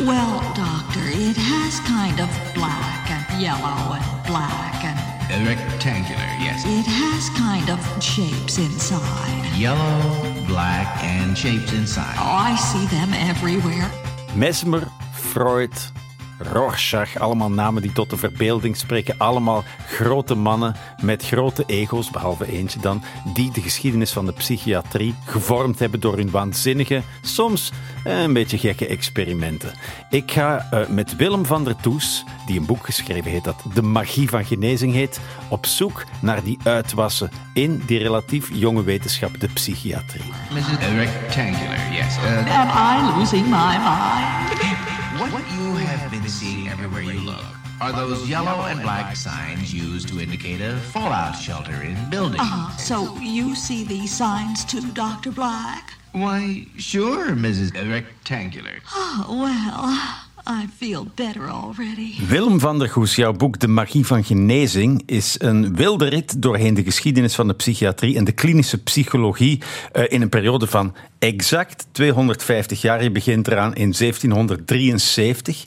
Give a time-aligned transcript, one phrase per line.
[0.00, 4.98] Well, Doctor, it has kind of black and yellow and black and
[5.30, 6.64] Uh, rectangular, yes.
[6.66, 9.44] it has kind of shapes inside.
[9.56, 12.16] Yellow, black, and shapes inside.
[12.18, 13.90] Oh, I see them everywhere.
[14.34, 15.72] Mesmer, Freud,
[16.42, 19.14] Rorschach, allemaal namen die tot de verbeelding spreken.
[19.18, 23.02] Allemaal grote mannen met grote ego's, behalve eentje dan,
[23.34, 27.72] die de geschiedenis van de psychiatrie gevormd hebben door hun waanzinnige, soms
[28.04, 29.72] eh, een beetje gekke experimenten.
[30.10, 33.82] Ik ga eh, met Willem van der Toes, die een boek geschreven heeft dat De
[33.82, 39.48] Magie van Genezing heet, op zoek naar die uitwassen in die relatief jonge wetenschap, de
[39.48, 40.32] psychiatrie.
[40.50, 40.64] Mrs.
[40.94, 42.16] Rectangular, yes.
[42.16, 44.91] Uh, Am I losing my mind?
[45.30, 47.44] What you have been seeing everywhere you look
[47.80, 52.40] are those yellow and black signs used to indicate a fallout shelter in buildings.
[52.40, 55.30] Uh, so you see these signs too, Dr.
[55.30, 55.92] Black?
[56.12, 57.72] Why, sure, Mrs.
[57.90, 58.80] Rectangular.
[58.94, 62.26] Oh, well, I feel better already.
[62.28, 66.74] Willem van der Goes, jouw boek De Magie van Genezing is een wilde rit doorheen
[66.74, 69.60] de geschiedenis van de psychiatrie en de klinische psychologie
[69.92, 73.02] eh, in een periode van exact 250 jaar.
[73.02, 75.64] Je begint eraan in 1773.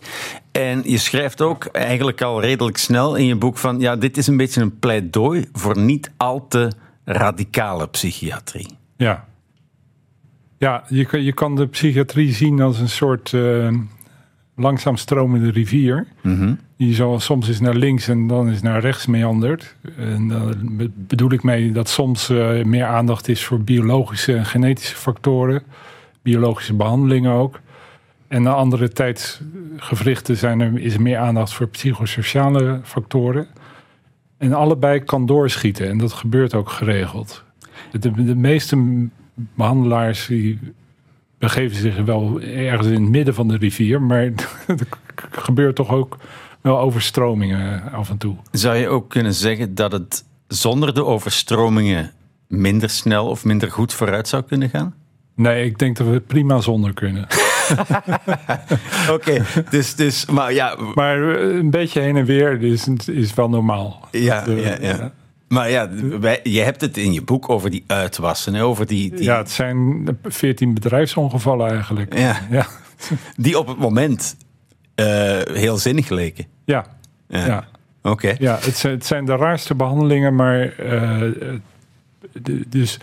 [0.51, 4.27] En je schrijft ook eigenlijk al redelijk snel in je boek van ja, dit is
[4.27, 6.71] een beetje een pleidooi voor niet al te
[7.05, 8.67] radicale psychiatrie.
[8.97, 9.25] Ja.
[10.57, 13.69] Ja, je, kan- je kan de psychiatrie zien als een soort eh,
[14.55, 16.07] langzaam stromende rivier.
[16.77, 19.75] Die zo soms is naar links en dan is naar rechts meandert.
[19.97, 24.45] En daar be- bedoel ik mee dat soms eh, meer aandacht is voor biologische en
[24.45, 25.61] genetische factoren.
[26.21, 27.59] Biologische behandelingen ook.
[28.27, 33.47] En na andere tijdsgevrichten zijn er, is er meer aandacht voor psychosociale factoren.
[34.37, 37.43] En allebei kan doorschieten en dat gebeurt ook geregeld.
[37.91, 40.59] De, de meeste behandelaars die
[41.45, 44.21] begeven zich wel ergens in het midden van de rivier, maar
[44.67, 44.87] er
[45.31, 46.17] gebeurt toch ook
[46.61, 48.35] wel overstromingen af en toe.
[48.51, 52.11] Zou je ook kunnen zeggen dat het zonder de overstromingen
[52.47, 54.93] minder snel of minder goed vooruit zou kunnen gaan?
[55.35, 57.27] Nee, ik denk dat we het prima zonder kunnen.
[59.15, 63.49] Oké, dus, dus, maar ja, Maar eh, een beetje heen en weer is, is wel
[63.49, 64.07] normaal.
[64.11, 65.11] ja, eh, ja, ja.
[65.55, 65.89] Maar ja,
[66.19, 69.51] wij, je hebt het in je boek over die uitwassen, over die, die, Ja, het
[69.51, 72.17] zijn 14 bedrijfsongevallen eigenlijk.
[72.17, 72.39] Ja.
[72.49, 72.65] ja.
[73.37, 74.35] die op het moment
[74.95, 75.05] eh,
[75.43, 76.45] heel zinnig leken.
[76.65, 76.85] ja.
[77.27, 77.45] Ja.
[77.45, 77.65] ja.
[78.01, 78.35] Oké.
[78.39, 81.19] Ja, het zijn, het zijn de raarste behandelingen, maar eh,
[82.31, 82.99] de- dus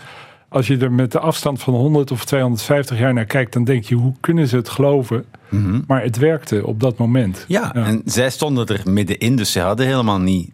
[0.49, 3.83] als je er met de afstand van 100 of 250 jaar naar kijkt, dan denk
[3.83, 5.25] je, hoe kunnen ze het geloven?
[5.87, 7.33] Maar het werkte op dat moment.
[7.47, 7.51] Mhm.
[7.51, 10.49] Ja, en zij stonden er middenin, dus ze hadden helemaal niet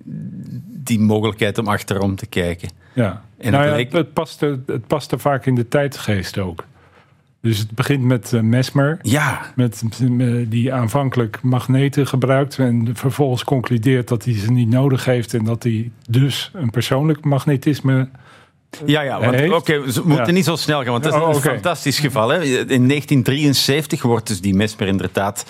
[0.84, 2.70] die mogelijkheid om achterom te kijken.
[2.94, 3.24] ja.
[3.38, 6.66] En nou het ja, leek- het, paste, het paste vaak in de tijdgeest ook.
[7.42, 13.44] Dus het begint met eh, Mesmer, Ja, met, met- die aanvankelijk magneten gebruikt en vervolgens
[13.44, 18.10] concludeert dat hij ze niet nodig heeft en dat hij dus een persoonlijk magnetisme
[18.86, 20.32] ja, ja want heeft- oké, we moeten Ja.
[20.32, 22.30] niet zo snel gaan, want dat is Oh, een fantastisch geval.
[22.30, 22.44] Hè.
[22.44, 25.46] In 1973 wordt dus die mesmer inderdaad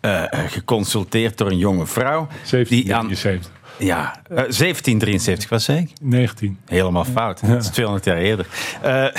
[0.00, 2.26] eh, geconsulteerd door een jonge vrouw.
[2.50, 3.50] Die aan, 1773.
[3.78, 5.90] Ja, eh, 1773, wat zei ik?
[6.00, 6.58] 19.
[6.66, 7.46] Helemaal fout.
[7.46, 8.46] Dat is 200 jaar eerder.
[8.82, 9.04] Eh,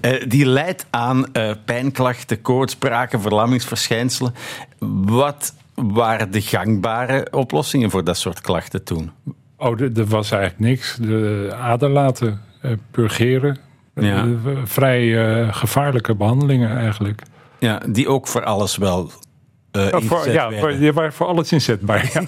[0.00, 4.34] eh, die leidt aan eh, pijnklachten, koortsbraken, verlammingsverschijnselen.
[5.04, 9.10] Wat waren de gangbare oplossingen voor dat soort klachten toen?
[9.56, 10.96] Oh, er was eigenlijk niks.
[11.00, 13.58] De aderlaten, eh, purgeren.
[13.94, 14.24] Ja.
[14.24, 17.22] Eh, vrij eh, gevaarlijke behandelingen eigenlijk.
[17.58, 19.10] Ja, die ook voor alles wel
[19.70, 21.12] eh Ja, voor, ja, werden.
[21.12, 22.10] voor, alles inzetbaar.
[22.12, 22.22] Ja.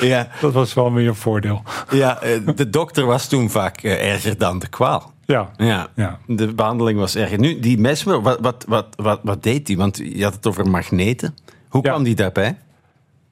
[0.06, 1.62] ja, Dat was wel weer een voordeel.
[1.90, 5.12] ja, eh, de dokter was toen vaak eh, erger dan de kwaal.
[5.26, 5.50] Ja.
[5.56, 6.18] Ja, Ja.
[6.26, 7.38] de behandeling was erger.
[7.38, 9.76] Nu, die mesmer, wat, wat, wat, wat, wat deed hij?
[9.76, 11.34] Want je had het over magneten.
[11.68, 11.90] Hoe Ja.
[11.90, 12.56] kwam die daarbij?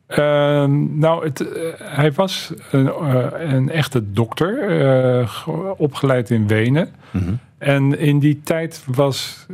[0.07, 1.45] Ehm, nou, het,
[1.79, 2.91] hij was een,
[3.55, 4.55] een echte dokter,
[5.29, 6.89] ge- opgeleid in Wenen.
[7.59, 9.47] En in die tijd was,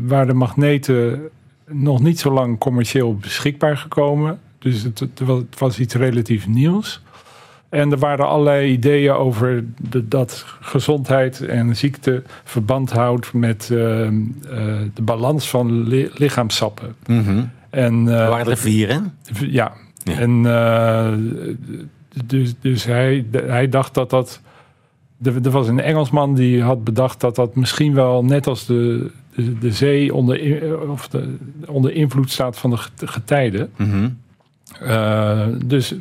[0.00, 1.28] waren de magneten
[1.66, 4.40] nog niet zo lang commercieel beschikbaar gekomen.
[4.58, 7.02] Dus het, het was, iets relatief nieuws.
[7.68, 14.14] En er waren allerlei ideeën over de, dat gezondheid en ziekte verband houdt met ehm,
[14.50, 14.58] eh,
[14.94, 16.94] de balans van li- lichaamssappen.
[17.70, 18.98] En, eh, Er waren er vier, hè?
[19.46, 19.72] ja.
[20.04, 20.18] Ja.
[20.18, 21.12] En eh,
[22.24, 24.40] dus, dus hij, hij dacht dat dat.
[25.22, 29.58] Er was een Engelsman die had bedacht dat dat misschien wel net als de, de,
[29.58, 31.36] de zee onder, of de,
[31.66, 33.70] onder invloed staat van de get- getijden.
[33.76, 34.08] Mhm.
[34.80, 35.94] Eh, dus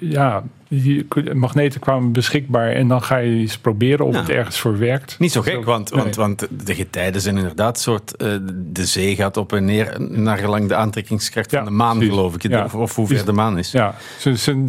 [0.00, 4.20] ja, die magneten kwamen beschikbaar en dan ga je eens proberen of Ja.
[4.20, 5.18] het ergens voor werkt.
[5.18, 6.02] Niet zo gek, want, Nee.
[6.02, 8.16] want, want de getijden zijn inderdaad een soort...
[8.16, 8.28] eh,
[8.72, 12.14] de zee gaat op en neer naar gelang de aantrekkingskracht Ja, van de maan, precies.
[12.14, 12.42] geloof ik.
[12.48, 12.64] Ja.
[12.64, 13.72] Of, of hoe ver de maan is.
[13.72, 13.94] Ja,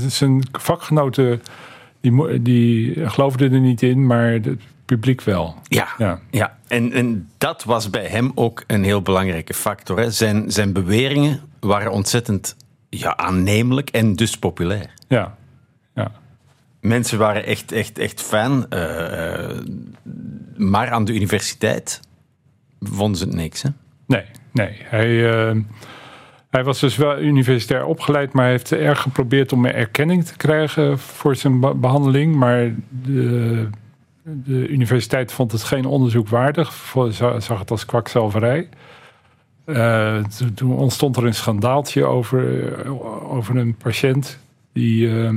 [0.09, 1.41] zijn- vakgenoten
[2.01, 4.39] die, die geloofden er niet in, maar
[4.85, 5.55] publiek wel.
[5.63, 6.19] Ja, Ja.
[6.31, 6.57] ja.
[6.67, 9.97] En, en dat was bij hem ook een heel belangrijke factor.
[9.99, 10.11] Hè.
[10.11, 12.55] Zijn, zijn beweringen waren ontzettend
[12.89, 14.89] ja, aannemelijk en dus populair.
[15.07, 15.35] Ja,
[15.95, 16.11] ja.
[16.81, 18.65] Mensen waren echt, echt, echt fan.
[18.69, 19.57] eh, eh,
[20.57, 21.99] maar aan de universiteit
[22.79, 23.61] vonden ze het niks.
[23.61, 23.69] Hè?
[24.07, 24.77] Nee, nee.
[24.83, 25.55] Hij, eh,
[26.49, 30.99] hij was dus wel universitair opgeleid, maar hij heeft erg geprobeerd om erkenning te krijgen
[30.99, 32.35] voor zijn be- behandeling.
[32.35, 33.69] Maar de,
[34.23, 36.95] de universiteit vond het geen onderzoek waardig,
[37.37, 38.69] zag het als kwakzalverij.
[39.65, 44.39] Eh, toen, toen ontstond er een schandaaltje over, eh, over een patiënt
[44.71, 45.33] die eh,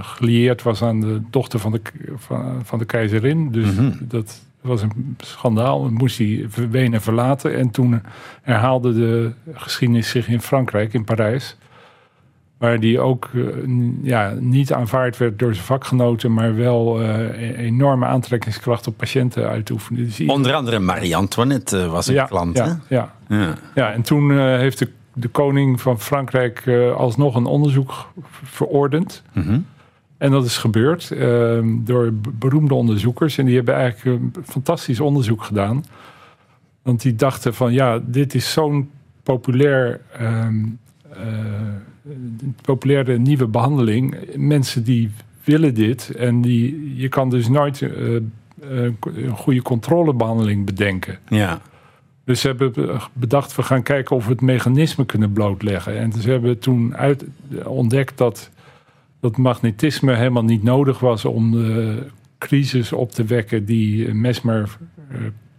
[0.00, 1.80] gelieerd was aan de dochter van de,
[2.16, 3.52] van, van de keizerin.
[3.52, 3.68] Dus
[4.00, 5.90] dat was een schandaal.
[5.90, 7.56] Moest hij Wenen verlaten.
[7.56, 8.02] En toen
[8.42, 11.56] herhaalde de geschiedenis zich in Frankrijk, in Parijs.
[12.58, 13.42] Waar die ook eh,
[14.02, 17.18] ja, niet aanvaard werd door zijn vakgenoten, maar wel eh,
[17.48, 20.02] een enorme aantrekkingskracht op patiënten uitoefende.
[20.04, 22.56] Dus iedereen- Onder andere Marie-Antoinette eh, was een ja, klant.
[22.56, 23.12] ja, ja.
[23.26, 23.42] Hè?
[23.44, 23.54] Ja.
[23.74, 28.08] Ja, en toen heeft de, de koning van Frankrijk alsnog een onderzoek
[28.42, 29.22] verordend.
[29.32, 29.58] Mhm.
[30.18, 33.38] En dat is gebeurd eh, door be- beroemde onderzoekers.
[33.38, 35.84] En die hebben eigenlijk een fantastisch onderzoek gedaan.
[36.82, 38.90] Want die dachten van ja, dit is zo'n
[39.22, 40.54] populair, ehm,
[41.12, 41.18] eh,
[42.62, 44.16] populaire nieuwe behandeling.
[44.36, 45.10] Mensen die
[45.44, 46.10] willen dit.
[46.16, 48.22] En die, je kan dus nooit eh, eh,
[49.02, 51.18] een goede controlebehandeling bedenken.
[51.28, 51.60] ja.
[52.24, 55.98] Dus ze hebben bedacht, we gaan kijken of we het mechanisme kunnen blootleggen.
[55.98, 57.24] En ze hebben toen uit,
[57.64, 58.50] ontdekt dat,
[59.20, 62.06] dat magnetisme helemaal niet nodig was om de
[62.38, 64.76] crisis op te wekken die Mesmer
[65.08, 65.16] eh,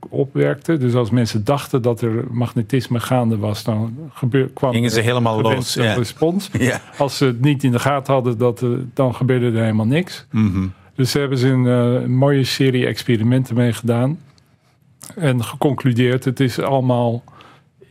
[0.10, 0.78] opwerkte.
[0.78, 5.04] Dus als mensen dachten dat er magnetisme gaande was, dan gebeur, kwam Gingen ze er
[5.04, 5.94] helemaal los, ja.
[5.94, 6.50] respons.
[6.60, 6.81] Ja.
[6.98, 10.25] Als ze het niet in de gaten hadden, dat, eh, dan gebeurde er helemaal niks.
[10.31, 10.68] Mhm.
[10.96, 14.19] Dus daar hebben ze een, eh, een mooie serie experimenten mee gedaan.
[15.16, 17.24] En geconcludeerd, het is allemaal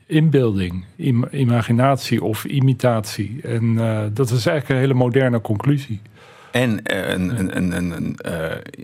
[0.06, 3.40] inbeelding, im- imaginatie of imitatie.
[3.42, 6.00] En eh, dat is eigenlijk een hele moderne conclusie.
[6.50, 8.16] En een, een, een, een, een,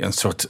[0.04, 0.46] een soort,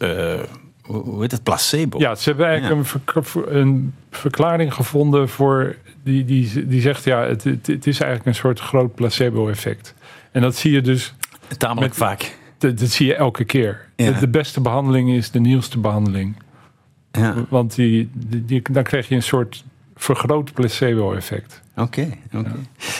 [0.92, 1.98] hoe heet het, placebo.
[1.98, 7.44] Ja, ze hebben eigenlijk een, een verklaring gevonden voor die, die, die zegt, ja, het,
[7.44, 9.94] het, het is eigenlijk een soort groot placebo-effect.
[10.32, 11.14] En dat zie je dus,
[11.58, 12.36] Tamelijk met- vaak.
[12.58, 13.88] dat, dat zie je elke keer.
[13.96, 14.10] Ja.
[14.10, 16.36] De, beste behandeling is de nieuwste behandeling.
[17.12, 17.34] Ja.
[17.48, 19.64] Want die, die, die- dan krijg je een soort
[19.96, 21.60] vergroot placebo-effect.
[21.76, 22.52] Oké, oké.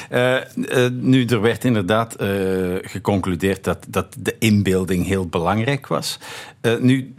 [0.09, 0.37] Eh,
[0.85, 2.29] eh, nu, er werd inderdaad eh,
[2.83, 6.19] geconcludeerd dat, dat de inbeelding heel belangrijk was.
[6.81, 7.15] Nu,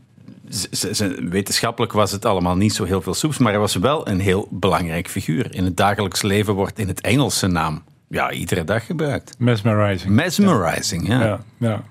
[1.29, 4.47] wetenschappelijk was het allemaal niet zo heel veel soeps, maar hij was wel een heel
[4.51, 5.55] belangrijk figuur.
[5.55, 9.35] In het dagelijks leven wordt in het Engels zijn naam ja, iedere dag gebruikt.
[9.39, 10.13] Mesmerizing.
[10.13, 11.23] Mesmerizing, ja.
[11.23, 11.83] Ja, ja.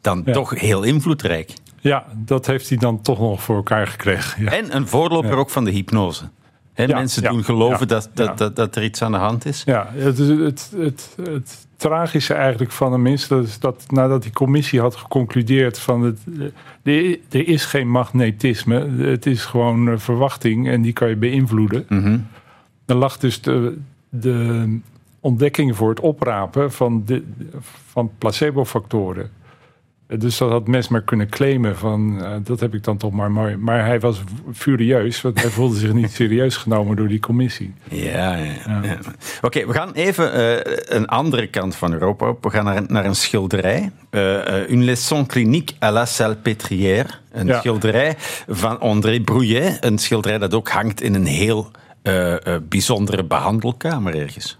[0.00, 1.52] Dan toch heel invloedrijk.
[1.80, 4.44] ja, dat heeft hij dan toch nog voor elkaar gekregen.
[4.44, 4.50] Ja.
[4.50, 6.28] En een voorloper ook van de hypnose.
[6.74, 9.62] Mensen doen geloven dat, dat, dat, dat er iets aan de hand is.
[9.64, 14.32] Ja, het, het, het, het tragische eigenlijk van hem is dat, is dat nadat die
[14.32, 16.18] commissie had geconcludeerd van het,
[16.82, 21.16] eh, er, er is geen magnetisme, het is gewoon eh, verwachting en die kan je
[21.16, 21.84] beïnvloeden.
[21.88, 22.18] Mhm.
[22.84, 23.78] Dan lag dus de,
[24.08, 24.78] de
[25.20, 27.24] ontdekking voor het oprapen van, de,
[27.86, 29.30] van placebo-factoren.
[30.08, 33.56] Dus dat had Mesmer kunnen claimen van, eh, dat heb ik dan toch maar mooi.
[33.56, 34.20] Maar hij was
[34.54, 37.74] furieus, want hij voelde zich niet serieus genomen door die commissie.
[37.90, 38.52] Ja, ja.
[38.82, 38.98] ja.
[39.42, 42.44] Oké, we gaan even eh, een andere kant van Europa op.
[42.44, 43.90] We gaan naar, een- naar een schilderij.
[44.10, 47.06] Eh, Une leçon clinique à la Salpêtrière.
[47.32, 47.58] Een Ja.
[47.58, 48.14] schilderij
[48.48, 49.84] van André Brouillet.
[49.84, 51.70] Een schilderij dat ook hangt in een heel
[52.68, 54.58] bijzondere behandelkamer ergens.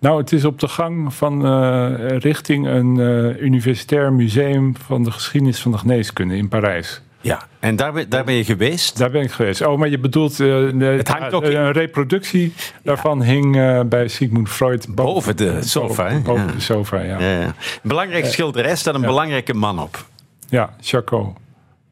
[0.00, 5.10] Nou, het is op de gang van eh, richting een eh, universitair museum van de
[5.10, 7.02] geschiedenis van de geneeskunde in Parijs.
[7.20, 8.98] Ja, en daar, ben- daar ben je geweest.
[8.98, 9.66] Daar ben ik geweest.
[9.66, 13.52] Oh, maar je bedoelt eh, Het hangt ook in- een reproductie daarvan hing
[13.88, 16.02] bij Sigmund Freud Boven de sofa?
[16.08, 16.52] Boven, boven Ja.
[16.52, 17.18] de sofa, ja.
[17.20, 20.04] Ja, belangrijke schilderij staat een belangrijke man op.
[20.48, 21.36] Ja, Charcot.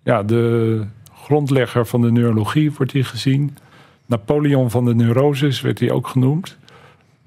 [0.04, 0.84] Ja, de
[1.24, 3.56] grondlegger van de neurologie wordt hier gezien.
[4.06, 6.56] Napoleon van de neuroses werd hij ook genoemd.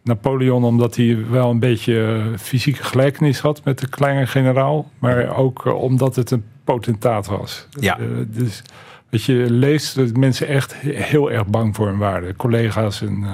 [0.05, 4.91] Napoleon omdat hij wel een beetje eh, fysieke gelijkenis had met de kleine generaal.
[4.99, 7.67] Maar ook eh, omdat het een potentaat was.
[7.79, 7.99] Ja.
[7.99, 8.61] Eh, dus
[9.09, 12.35] wat je leest, dat mensen echt he- heel erg bang voor hem waren.
[12.35, 13.25] Collega's en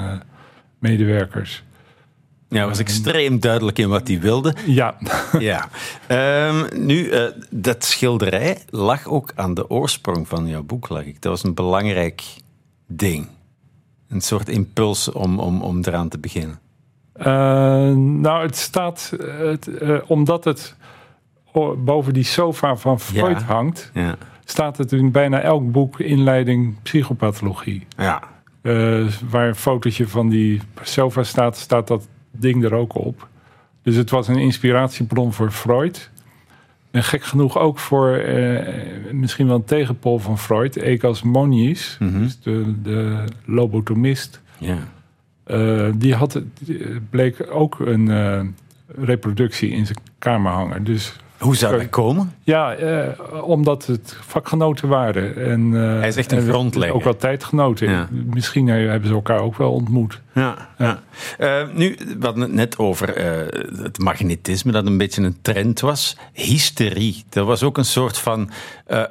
[0.80, 1.64] medewerkers.
[2.50, 4.56] Ja, hij was extreem duidelijk in wat hij wilde.
[4.66, 4.98] Ja,
[5.40, 5.70] Ja.
[6.08, 7.12] Ehm, nu,
[7.50, 11.22] dat schilderij lag ook aan de oorsprong van jouw boek, lag ik.
[11.22, 12.24] Dat was een belangrijk
[12.88, 13.28] ding.
[14.12, 16.60] Een soort impuls om, om, om eraan te beginnen.
[17.14, 17.26] Eh,
[17.96, 20.76] nou, het staat, het, eh, omdat het
[21.78, 23.46] boven die sofa van Freud Ja.
[23.46, 24.16] hangt, Ja.
[24.46, 27.88] staat het in bijna elk boek inleiding psychopathologie.
[27.98, 28.22] Ja.
[28.62, 33.28] Eh, waar een fotootje van die sofa staat, staat dat ding er ook op.
[33.84, 36.10] Dus het was een inspiratiebron voor Freud.
[36.92, 42.40] En gek genoeg ook voor eh, misschien wel een tegenpol van Freud, Egas Moniz, dus
[42.40, 44.42] de, de lobotomist.
[44.58, 44.78] ja.
[45.44, 48.42] Eh, die had, die bleek ook een eh,
[48.88, 50.84] reproductie in zijn kamer hangen.
[50.84, 52.34] Dus Hoe zou dat komen?
[52.44, 53.08] ja, eh,
[53.44, 55.36] omdat het vakgenoten waren.
[55.36, 56.96] En, eh, Hij is echt een en grondlegger.
[56.96, 57.90] Ook wel tijdgenoten.
[57.90, 58.08] Ja.
[58.12, 60.22] Misschien eh, hebben ze elkaar ook wel ontmoet.
[60.34, 61.02] Ja, ja.
[61.38, 65.80] Eh, nu, we hadden het net over eh, het magnetisme, dat een beetje een trend
[65.80, 66.18] was.
[66.34, 68.50] Hysterie, dat was ook een soort van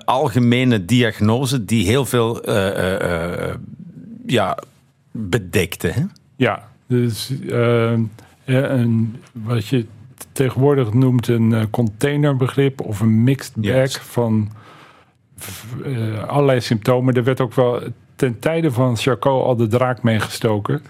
[0.04, 2.50] algemene diagnose die heel veel
[4.26, 4.58] ja,
[5.10, 5.86] bedekte.
[5.86, 6.02] Hè?
[6.36, 7.92] Ja, dus eh,
[8.44, 9.86] een, wat je
[10.40, 14.50] tegenwoordig noemt een eh, containerbegrip of een mixed bag van
[15.84, 17.14] eh, allerlei symptomen.
[17.14, 17.80] Er werd ook wel
[18.16, 20.82] ten tijde van Charcot al de draak meegestoken.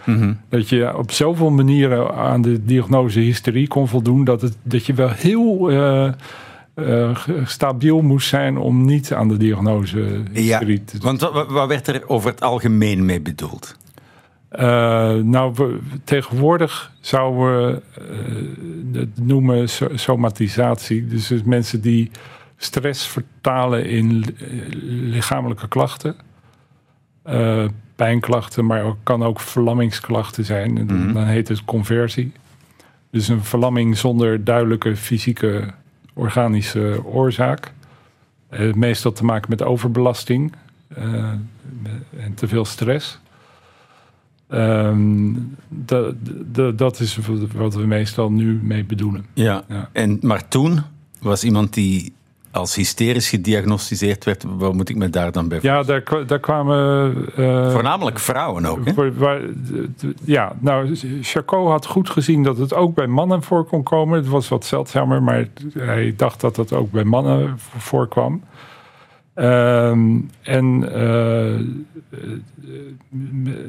[0.48, 4.94] Dat je op zoveel manieren aan de diagnose hysterie kon voldoen, dat, het, dat je
[4.94, 11.68] wel heel eh, stabiel moest zijn om niet aan de diagnose hysterie te want wat
[11.68, 13.76] werd er over het algemeen mee bedoeld?
[14.50, 17.82] Eh, nou, we- tegenwoordig zouden we
[18.94, 21.06] eh, het noemen so- somatisatie.
[21.06, 22.10] Dus, dus mensen die
[22.56, 24.24] stress vertalen in
[25.10, 26.16] lichamelijke klachten.
[27.22, 27.64] Eh,
[27.96, 30.78] pijnklachten, maar ook, kan ook verlammingsklachten zijn.
[30.78, 32.32] En dan- Dan heet het conversie.
[33.10, 35.64] Dus een verlamming zonder duidelijke fysieke
[36.14, 37.72] organische oorzaak.
[38.74, 40.52] Meestal te maken met overbelasting
[42.18, 43.18] en te veel stress.
[44.50, 45.32] Ehm,
[46.76, 47.18] dat, is
[47.54, 49.26] wat we meestal nu mee bedoelen.
[49.32, 49.62] Ja.
[49.68, 49.88] Ja.
[49.92, 50.80] En, maar toen
[51.20, 52.12] was iemand die
[52.52, 57.14] als hysterisch gediagnosticeerd werd, wat moet ik me daar dan bij Ja, daar, daar kwamen.
[57.36, 59.14] eh, Voornamelijk vrouwen ook, hè?
[59.14, 59.40] waar-
[60.24, 64.18] ja, nou, Charcot had goed gezien dat het ook bij mannen voor kon komen.
[64.18, 65.46] Het was wat zeldzamer, maar
[65.78, 68.42] hij dacht dat dat ook bij mannen voorkwam.
[69.40, 71.60] Ehm, en eh, eh,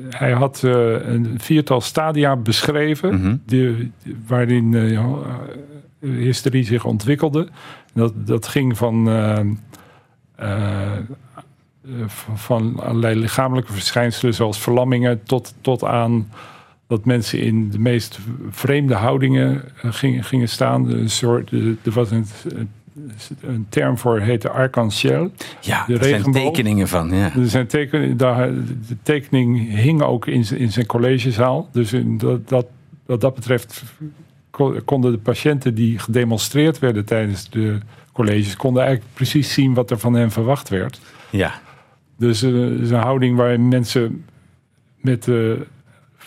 [0.10, 3.36] hij had eh, een viertal stadia beschreven, Mhm.
[3.46, 3.92] die,
[4.28, 5.06] waarin eh, eh,
[6.00, 7.48] hysterie zich ontwikkelde.
[7.94, 9.40] Dat, dat ging van, eh,
[10.36, 11.00] eh, eh,
[12.36, 16.30] van, allerlei lichamelijke verschijnselen, zoals verlammingen, tot, tot aan
[16.88, 20.90] dat mensen in de meest vreemde houdingen eh, gingen, gingen staan.
[20.90, 22.26] Een soort, eh, er was een,
[23.42, 25.32] een term voor, heette arc-en-ciel.
[25.62, 27.36] Ja, De er zijn tekeningen van, ja.
[27.36, 28.54] Er zijn teken, daar-
[28.88, 31.70] de tekening hing ook in, zijn- in zijn collegezaal.
[31.72, 32.66] Dus in dat, dat,
[33.06, 33.84] wat dat betreft
[34.50, 37.78] ko- konden de patiënten die gedemonstreerd werden tijdens de
[38.14, 38.56] colleges...
[38.56, 41.00] konden eigenlijk precies zien wat er van hen verwacht werd.
[41.30, 41.60] Ja,
[42.18, 44.26] Dus het is een houding waarin mensen
[44.96, 45.66] met de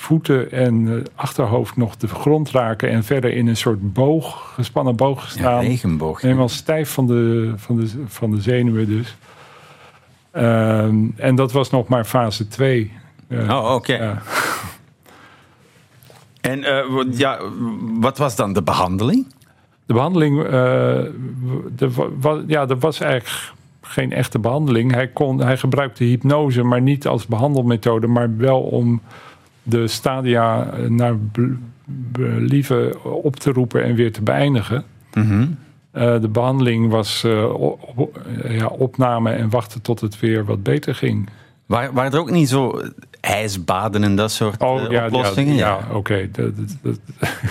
[0.05, 2.91] voeten en eh, achterhoofd nog de grond raken...
[2.91, 5.61] en verder in een soort boog, gespannen boog ja staan.
[5.61, 6.21] regenboog.
[6.21, 9.17] Helemaal stijf van de, van de, van de zenuwen dus.
[10.31, 12.93] Ehm, en dat was nog maar fase 2.
[13.31, 13.95] Oh, oké.
[13.95, 14.23] ja.
[16.41, 17.39] En eh, wat- ja,
[18.01, 19.27] wat was dan de behandeling?
[19.87, 20.51] De behandeling, eh,
[21.77, 24.93] de, wa- ja, er was eigenlijk geen echte behandeling.
[24.93, 29.01] Hij, kon, hij gebruikte hypnose, maar niet als behandelmethode, maar wel om
[29.65, 31.57] de stadia eh, naar be-
[32.13, 34.85] believen op te roepen en weer te beëindigen.
[35.91, 37.51] Eh, de behandeling was eh,
[37.95, 41.29] op- ja, opname en wachten tot het weer wat beter ging.
[41.67, 42.83] Waren er ook niet zo
[43.21, 45.55] ijsbaden en dat soort Oh eh, ja, oplossingen?
[45.55, 46.29] ja, ja oké.
[46.33, 46.99] Dat- dat- dat-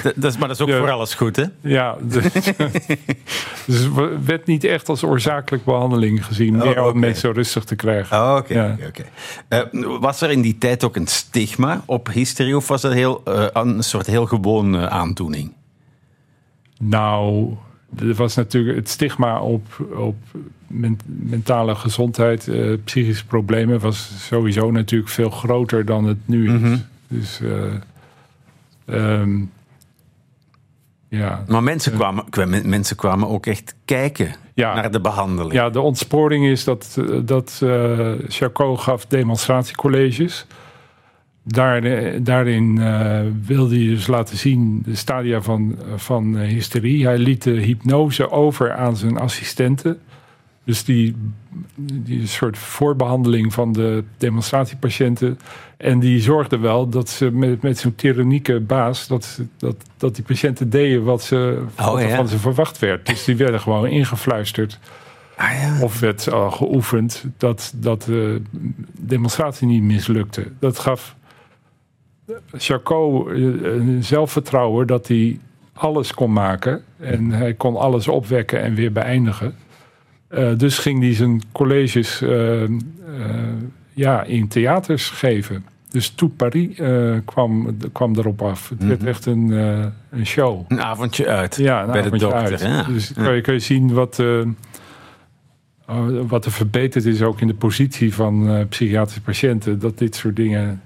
[0.03, 1.43] Dat, dat is, maar dat is ook voor alles goed, hè?
[1.61, 2.23] Ja, dus,
[3.67, 6.55] dus het werd niet echt als oorzakelijk behandeling gezien.
[6.61, 6.97] Oh, meer om oké.
[6.97, 8.17] mensen rustig te krijgen.
[8.17, 8.53] Oh, oké.
[8.53, 8.77] Ja.
[9.47, 9.61] Eh,
[9.99, 13.45] was er in die tijd ook een stigma op hysterie of was dat heel, eh,
[13.53, 15.53] een soort heel gewoon eh, aandoening?
[16.79, 17.49] Nou,
[17.99, 20.15] er was natuurlijk het stigma op, op
[20.67, 26.59] men- mentale gezondheid, eh, psychische problemen, was sowieso natuurlijk veel groter dan het nu is.
[26.59, 26.77] Mhm.
[27.07, 27.73] Dus eh,
[28.85, 29.39] ehm,
[31.07, 31.43] ja.
[31.47, 34.73] Maar mensen kwamen, kwamen- mensen kwamen ook echt kijken Ja.
[34.75, 35.53] naar de behandeling.
[35.53, 40.45] Ja, de ontsporing is dat, eh, dat eh Charcot gaf demonstratiecolleges.
[41.43, 47.05] Daar, eh, daarin eh, wilde hij dus laten zien de stadia van, van eh, hysterie.
[47.05, 49.99] Hij liet de hypnose over aan zijn assistenten.
[50.65, 51.15] Dus die,
[51.75, 55.39] die soort voorbehandeling van de demonstratiepatiënten.
[55.77, 59.07] En die zorgde wel dat ze met, met zo'n tyrannieke baas...
[59.07, 62.15] Dat, dat, dat die patiënten deden wat, ze, wat ja.
[62.15, 63.05] van ze verwacht werd.
[63.05, 64.79] Dus die werden gewoon ingefluisterd.
[65.37, 65.81] Ah ja.
[65.81, 68.41] Of werd al geoefend dat, dat de
[68.99, 70.51] demonstratie niet mislukte.
[70.59, 71.15] Dat gaf
[72.51, 75.39] Charcot eh, een zelfvertrouwen dat hij
[75.73, 76.83] alles kon maken.
[76.99, 79.55] En hij kon alles opwekken en weer beëindigen.
[80.27, 82.63] Eh, dus ging hij zijn colleges eh,
[83.93, 85.65] ja, in theaters geven.
[85.89, 86.67] Dus Tout Paris
[87.25, 88.69] kwam, kwam erop af.
[88.69, 89.49] Het werd echt een,
[90.09, 90.65] een show.
[90.67, 92.67] Een avondje uit Ja, bij de dokter.
[92.67, 92.83] Ja.
[92.83, 94.41] Dus kun je, kun je zien wat, eh,
[96.27, 99.79] wat er verbeterd is ook in de positie van psychiatrische patiënten.
[99.79, 100.81] Dat dit soort dingen.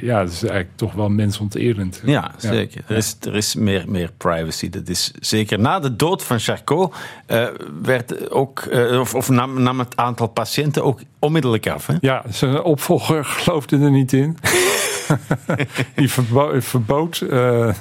[0.00, 2.02] Ja, dat is eigenlijk toch wel mensonterend.
[2.04, 2.84] Ja, zeker.
[2.86, 4.70] Er is, er is meer, meer privacy.
[4.70, 5.58] Dat is zeker.
[5.58, 6.94] Na de dood van Charcot
[7.26, 7.46] eh,
[7.82, 11.86] werd ook, eh, of, of nam, nam het aantal patiënten ook onmiddellijk af.
[11.86, 11.94] Hè?
[12.00, 14.36] Ja, zijn opvolger geloofde er niet in.
[15.96, 17.74] Die verbo- verbood eh,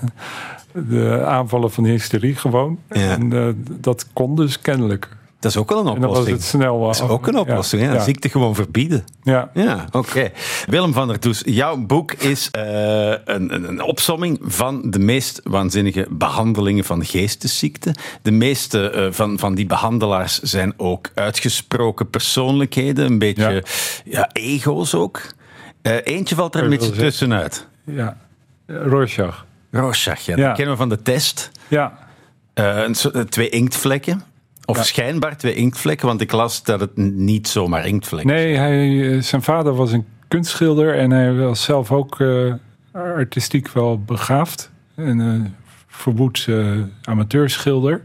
[0.73, 2.79] de aanvallen van hysterie gewoon.
[2.89, 2.99] Ja.
[2.99, 5.09] En dat kon dus kennelijk.
[5.41, 6.37] Dat is ook wel een En dan was oplossing.
[6.37, 6.81] het snel.
[6.81, 7.81] Dat is ook een oplossing.
[7.81, 7.99] Ja, Ja.
[7.99, 9.03] Ziekte gewoon verbieden.
[9.23, 9.49] Ja.
[9.53, 10.31] Ja, oké.
[10.67, 15.41] Willem van der Does, jouw boek is eh, een, een, een opsomming van de meest
[15.43, 17.93] waanzinnige behandelingen van geestesziekten.
[18.21, 23.63] De meeste eh, van, van die behandelaars zijn ook uitgesproken persoonlijkheden, een beetje
[24.05, 24.29] ja.
[24.31, 25.21] ego's ook.
[25.81, 27.67] Eh, eentje valt er een beetje tussenuit.
[27.85, 28.17] ja.
[28.67, 29.45] Rorschach.
[29.71, 31.51] Rorschach, ja, die kennen we van de test.
[31.67, 31.97] Ja,
[33.29, 34.23] twee inktvlekken.
[34.71, 34.83] Of Ja.
[34.83, 39.41] schijnbaar twee inktvlekken, want ik las dat het niet zomaar inktvlekken Nee, hij, eh, zijn
[39.41, 42.53] vader was een kunstschilder en hij was zelf ook eh,
[42.91, 44.71] artistiek wel begaafd.
[44.95, 45.55] En een
[45.87, 46.71] verwoed eh,
[47.03, 48.01] amateurschilder.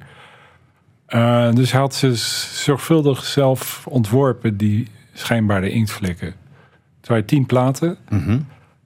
[1.54, 2.14] Dus hij had ze
[2.64, 6.34] zorgvuldig zelf ontworpen, die schijnbare inktvlekken.
[7.00, 7.96] Het waren tien platen.
[8.08, 8.38] Mhm.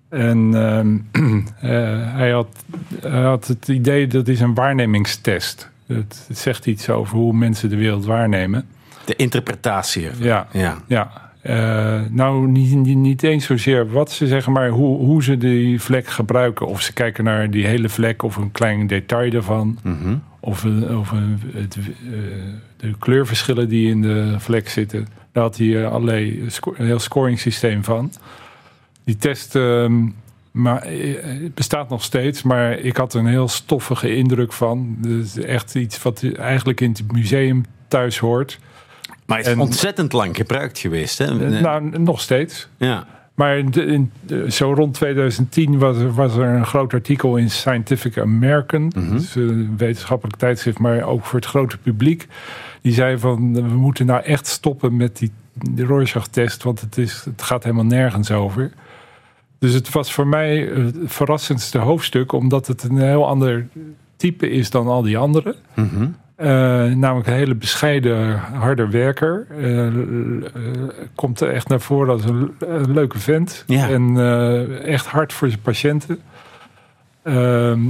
[0.08, 0.98] En ehm,
[1.60, 2.64] eh, hij, had,
[3.00, 5.70] hij had het idee dat is een waarnemingstest.
[5.94, 8.66] Het, het zegt iets over hoe mensen de wereld waarnemen.
[9.04, 10.26] De interpretatie ervan.
[10.26, 10.76] Ja, Ja.
[10.86, 11.28] ja.
[11.42, 15.80] Eh, nou, niet, niet, niet eens zozeer wat ze zeggen, maar hoe, hoe ze die
[15.80, 16.66] vlek gebruiken.
[16.66, 19.78] Of ze kijken naar die hele vlek of een klein detail daarvan.
[19.82, 20.16] Mhm.
[20.40, 20.64] Of,
[20.98, 21.10] of
[21.52, 21.82] het, eh,
[22.76, 25.08] de kleurverschillen die in de vlek zitten.
[25.32, 28.12] Daar had hij eh, allerlei een heel scoringssysteem van.
[29.04, 30.08] Die test ehm,
[30.50, 34.96] maar, eh, het bestaat nog steeds, maar ik had een heel stoffige indruk van.
[34.98, 38.58] Dus echt iets wat eigenlijk in het museum thuis hoort.
[39.26, 41.18] Maar hij is En- ontzettend lang gebruikt geweest.
[41.18, 41.54] Hè?
[41.54, 42.68] Eh, Nou, nog steeds.
[42.76, 43.06] ja.
[43.34, 44.12] Maar in
[44.48, 48.92] zo rond 2010 was er, was er een groot artikel in Scientific American.
[48.96, 49.10] Mhm.
[49.12, 52.26] Dus een wetenschappelijk tijdschrift, maar ook voor het grote publiek.
[52.82, 57.22] Die zei van, we moeten nou echt stoppen met die, die Rorschach-test, want het, is,
[57.24, 58.70] het gaat helemaal nergens over.
[59.60, 63.66] Dus het was voor mij het verrassendste hoofdstuk, omdat het een heel ander
[64.16, 65.54] type is dan al die anderen.
[65.74, 66.08] Mhm.
[66.36, 66.46] Eh,
[66.84, 69.46] namelijk een hele bescheiden, harde werker.
[69.58, 69.92] Eh, eh,
[71.14, 73.64] komt er echt naar voren als een, een leuke vent.
[73.66, 73.88] Ja.
[73.88, 76.18] En eh, echt hard voor zijn patiënten.
[77.22, 77.80] Ehm,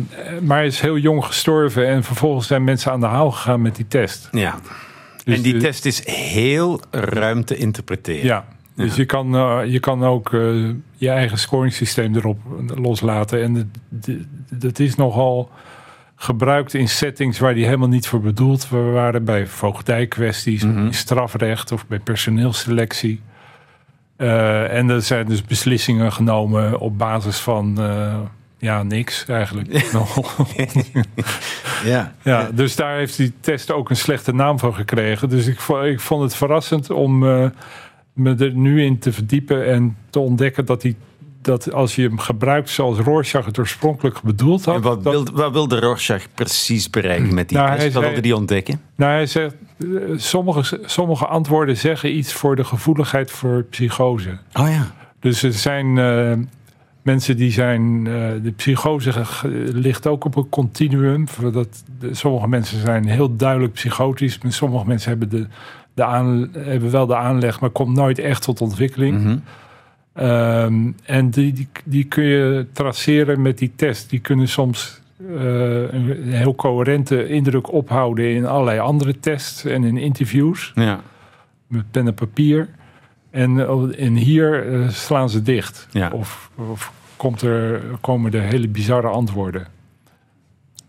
[0.42, 3.76] maar hij is heel jong gestorven en vervolgens zijn mensen aan de haal gegaan met
[3.76, 4.28] die test.
[4.32, 4.58] ja.
[5.24, 8.24] Dus en die de- test is heel ruim te interpreteren.
[8.24, 10.68] Ja, dus je kan, eh, je kan ook eh,
[11.00, 12.38] je eigen scoringssysteem erop
[12.74, 13.42] loslaten.
[13.42, 13.72] En
[14.50, 15.50] dat is nogal
[16.16, 19.24] gebruikt in settings waar die helemaal niet voor bedoeld waren.
[19.24, 23.20] Bij voogdijkwesties, in strafrecht of bij personeelsselectie.
[24.16, 27.80] Eh, en er zijn dus beslissingen genomen op basis van...
[27.80, 28.18] eh,
[28.58, 29.68] ja, niks eigenlijk.
[31.84, 32.14] Ja.
[32.22, 35.28] Ja, dus daar heeft die test ook een slechte naam van gekregen.
[35.28, 37.46] Dus ik, ik vond het verrassend om eh,
[38.12, 40.96] me er nu in te verdiepen en te ontdekken dat, die,
[41.42, 44.74] dat als je hem gebruikt zoals Rorschach het oorspronkelijk bedoeld had.
[44.74, 47.82] En wat, dat- wil, wat wil de Rorschach precies bereiken met die Nou, test?
[47.82, 48.80] hij Wat wilde die ontdekken?
[48.96, 54.38] nou, hij zegt, eh, sommige, sommige antwoorden zeggen iets voor de gevoeligheid voor psychose.
[54.52, 54.86] Oh ja.
[55.20, 56.32] Dus er zijn eh,
[57.02, 58.06] mensen die zijn.
[58.06, 59.12] eh, de psychose
[59.72, 61.24] ligt ook op een continuum.
[61.52, 64.38] Dat, sommige mensen zijn heel duidelijk psychotisch.
[64.38, 65.46] Maar sommige mensen hebben, de,
[65.94, 69.22] de aan, hebben wel de aanleg, maar komt nooit echt tot ontwikkeling.
[69.22, 69.38] Mhm.
[70.12, 74.10] Ehm, en die, die, die kun je traceren met die test.
[74.10, 75.00] Die kunnen soms
[75.36, 81.00] eh, een heel coherente indruk ophouden in allerlei andere tests en in interviews Ja.
[81.66, 82.68] met pen en papier.
[83.30, 85.88] En, eh, en hier eh, slaan ze dicht.
[85.90, 86.10] Ja.
[86.14, 89.66] Of, of komt er, komen er hele bizarre antwoorden.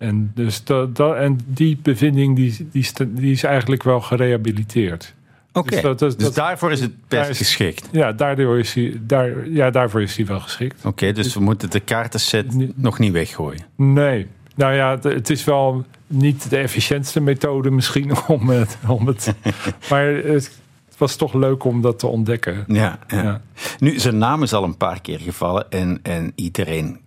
[0.02, 5.14] En, dus dat, dat, en die bevinding die, die, is eigenlijk wel gerehabiliteerd.
[5.54, 7.90] Oké, Dus dat- dat- dus dat- daarvoor is het daar best is- geschikt.
[7.92, 10.86] Ja, daardoor is hij, daar, ja, daarvoor is hij wel geschikt.
[10.86, 12.72] Oké, dus we moeten de kaartenset Nee.
[12.76, 13.62] nog niet weggooien.
[13.76, 18.78] Nee, nou ja, het- is wel niet de efficiëntste methode misschien om het.
[18.88, 19.34] Om het
[19.90, 20.52] maar het
[20.98, 22.64] was toch leuk om dat te ontdekken.
[22.68, 23.24] Ja, ja.
[23.24, 23.42] Ja.
[23.80, 27.00] Nu, zijn naam is al een paar keer gevallen en, en iedereen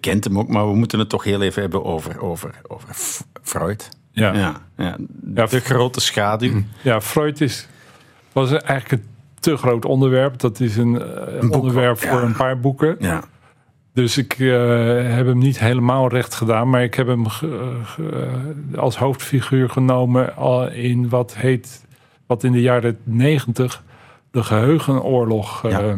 [0.00, 2.88] kent hem ook, maar we moeten het toch heel even hebben over, over, over
[3.42, 3.88] Freud.
[4.12, 4.32] Ja.
[4.34, 4.96] Ja, ja.
[5.34, 6.62] Ja, De grote schaduw.
[6.82, 7.68] Ja, Freud is,
[8.32, 9.08] was eigenlijk een
[9.40, 10.38] te groot onderwerp.
[10.38, 12.24] Dat is een, eh, boek onderwerp voor ja.
[12.26, 12.96] een paar boeken.
[12.98, 13.22] Ja.
[13.94, 14.48] Dus ik eh,
[15.14, 20.36] heb hem niet helemaal recht gedaan, maar ik heb hem ge- ge- als hoofdfiguur genomen
[20.36, 21.84] al in wat heet,
[22.26, 23.82] wat in de jaren negentig
[24.30, 25.96] de geheugenoorlog eh, Ja.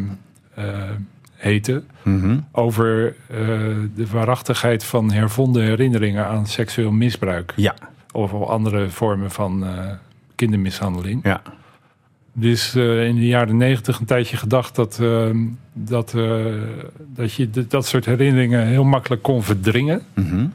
[1.43, 1.83] Heette.
[2.01, 2.37] Mhm.
[2.51, 3.37] Over eh,
[3.95, 7.53] de waarachtigheid van hervonden herinneringen aan seksueel misbruik.
[7.55, 7.75] ja,
[8.11, 9.89] Of andere vormen van eh,
[10.35, 11.19] kindermishandeling.
[11.23, 11.41] ja.
[12.35, 15.29] Dus eh, in de jaren negentig een tijdje gedacht dat, eh,
[15.73, 16.15] dat,
[17.15, 20.01] dat je de- dat soort herinneringen heel makkelijk kon verdringen.
[20.13, 20.45] Mhm.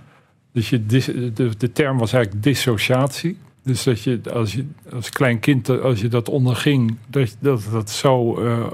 [0.52, 3.38] Dus je, dis- de, de term was eigenlijk dissociatie.
[3.62, 7.90] Dus dat je als, je als klein kind, als je dat onderging, dat dat, dat
[7.90, 8.66] zo eh,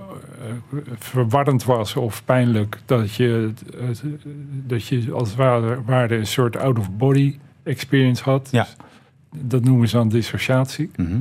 [0.98, 3.86] verwarrend was of pijnlijk, dat je, eh,
[4.66, 8.48] dat je als het ware, ware een soort out-of-body experience had.
[8.52, 8.62] Ja.
[8.62, 8.76] Dus
[9.42, 10.90] dat noemen ze dan dissociatie.
[10.96, 11.16] Mhm.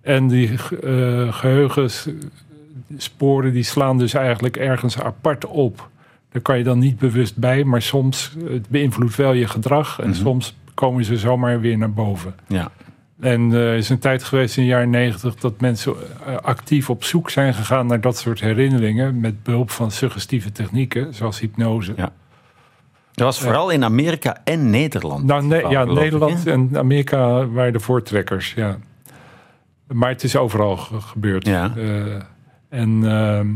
[0.00, 0.50] En die
[0.82, 5.88] eh geheugensporen die slaan dus eigenlijk ergens apart op.
[6.32, 10.00] Daar kan je dan niet bewust bij, maar soms het beïnvloedt wel je gedrag.
[10.00, 10.18] En Mhm.
[10.18, 12.34] soms komen ze zomaar weer naar boven.
[12.46, 12.70] ja.
[13.20, 15.94] En eh, er is een tijd geweest in de jaren negentig dat mensen
[16.26, 19.20] eh, actief op zoek zijn gegaan naar dat soort herinneringen.
[19.20, 21.92] Met behulp van suggestieve technieken, zoals hypnose.
[21.96, 22.12] Ja.
[23.12, 25.24] Dat was vooral in Amerika en Nederland.
[25.24, 28.78] Nou, ja, Nederland en Amerika waren de voortrekkers, ja.
[29.92, 31.46] Maar het is overal ge- gebeurd.
[31.46, 31.72] Ja.
[31.76, 32.14] Eh,
[32.68, 33.46] en ehm,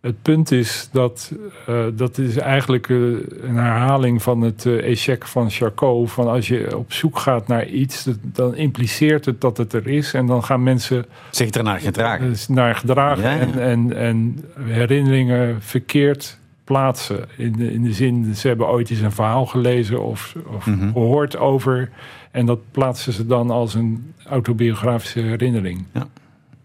[0.00, 1.32] het punt is dat
[1.66, 2.96] eh, dat is eigenlijk eh,
[3.42, 6.10] een herhaling van het eh échec van Charcot.
[6.10, 9.86] Van als je op zoek gaat naar iets, dat- dan impliceert het dat het er
[9.86, 10.14] is.
[10.14, 12.34] En dan gaan mensen Zich ernaar gedragen.
[12.48, 13.40] naar gedragen Ja, ja.
[13.40, 17.24] En, en, en herinneringen verkeerd plaatsen.
[17.36, 20.92] In de, in de zin, ze hebben ooit eens een verhaal gelezen of, of Mhm.
[20.92, 21.90] gehoord over.
[22.30, 25.84] En dat plaatsen ze dan als een autobiografische herinnering.
[25.92, 26.06] Ja.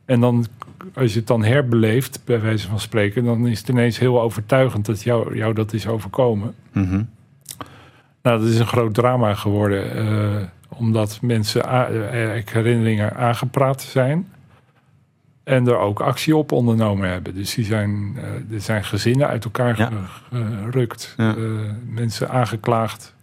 [0.05, 0.45] En dan,
[0.93, 4.85] als je het dan herbeleeft, bij wijze van spreken, dan is het ineens heel overtuigend
[4.85, 6.55] dat jou, jou dat is overkomen.
[6.71, 7.03] Mhm.
[8.21, 10.41] Nou, dat is een groot drama geworden, eh,
[10.77, 14.27] omdat mensen eh, herinneringen aangepraat zijn.
[15.43, 17.35] En er ook actie op ondernomen hebben.
[17.35, 19.89] Dus die zijn, eh, er zijn gezinnen uit elkaar Ja.
[20.31, 21.13] gerukt.
[21.17, 21.35] Ja.
[21.89, 23.15] Mensen aangeklaagd.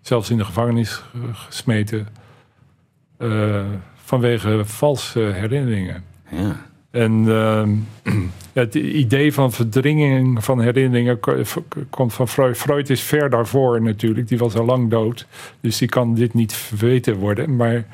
[0.00, 1.02] Zelfs in de gevangenis ge-
[1.32, 2.06] gesmeten.
[3.94, 6.04] vanwege valse herinneringen.
[6.30, 6.56] Ja.
[6.94, 7.70] En ehm,
[8.52, 11.42] het idee van verdringing van herinneringen ko-
[11.90, 12.56] komt van Freud.
[12.56, 14.28] Freud is ver daarvoor natuurlijk.
[14.28, 15.26] Die was al lang dood.
[15.60, 17.56] Dus die kan dit niet verweten worden.
[17.56, 17.84] Maar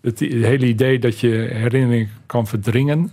[0.00, 3.10] het hele idee dat je herinneringen kan verdringen...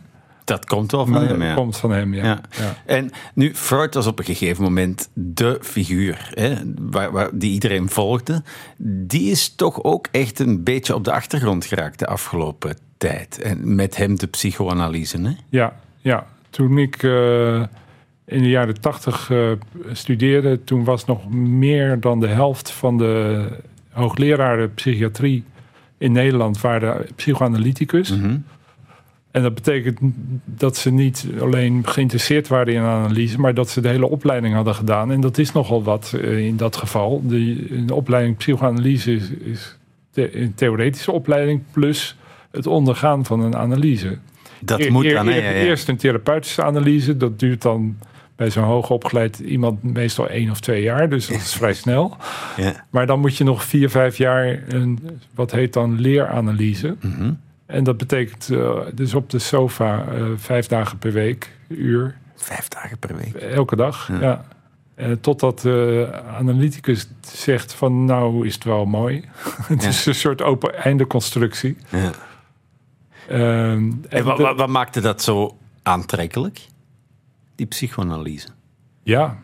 [0.51, 1.53] Dat komt wel van hem, ja.
[1.53, 2.41] komt van hem, ja.
[2.85, 7.89] En nu, Freud was op een gegeven moment de figuur hè, waar, waar, die iedereen
[7.89, 8.43] volgde.
[8.77, 13.41] Die is toch ook echt een beetje op de achtergrond geraakt de afgelopen tijd.
[13.41, 15.21] En met hem de psychoanalyse.
[15.21, 15.31] Hè?
[15.49, 16.25] Ja, ja.
[16.49, 17.61] Toen ik eh,
[18.25, 19.51] in de jaren tachtig eh,
[19.91, 23.45] studeerde, toen was nog meer dan de helft van de
[23.89, 25.43] hoogleraren psychiatrie
[25.97, 28.17] in Nederland waren psychoanalyticus.
[28.17, 28.37] Mhm.
[29.31, 29.99] En dat betekent
[30.45, 34.75] dat ze niet alleen geïnteresseerd waren in analyse, maar dat ze de hele opleiding hadden
[34.75, 35.11] gedaan.
[35.11, 37.21] En dat is nogal wat eh, in dat geval.
[37.27, 39.77] De, een opleiding psychoanalyse is, is
[40.11, 42.15] the- een theoretische opleiding plus
[42.51, 44.17] het ondergaan van een analyse.
[44.59, 45.27] Dat Eer- moet dan.
[45.27, 45.51] eer- ja.
[45.51, 47.17] Eerst een therapeutische analyse.
[47.17, 47.97] Dat duurt dan
[48.35, 51.09] bij zo'n hoogopgeleid iemand meestal één of twee jaar.
[51.09, 52.17] Dus dat is vrij snel.
[52.57, 52.85] Ja.
[52.89, 54.99] Maar dan moet je nog vier, vijf jaar een,
[55.35, 56.95] wat heet dan leeranalyse.
[57.01, 57.31] Mhm.
[57.71, 62.67] En dat betekent eh, dus op de sofa eh, vijf dagen per week, uur, Vijf
[62.67, 63.33] dagen per week.
[63.33, 64.07] elke dag.
[64.07, 64.19] Ja.
[64.21, 64.45] Ja.
[64.95, 69.23] Eh, totdat de analyticus zegt van nou is het wel mooi.
[69.67, 69.89] het Ja.
[69.89, 71.77] is een soort open einde constructie.
[71.89, 72.11] Ja.
[73.27, 76.59] Ehm, En en wat, wat, wat maakte dat zo aantrekkelijk?
[77.55, 78.47] Die psychoanalyse.
[79.03, 79.37] Ja,